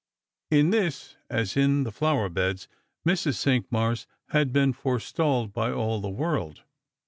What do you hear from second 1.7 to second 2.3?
the flower